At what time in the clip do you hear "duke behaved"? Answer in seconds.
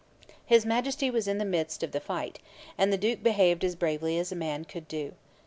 2.97-3.63